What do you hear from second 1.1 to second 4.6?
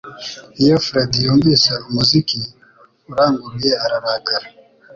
yumvise umuziki uranguruye ararakara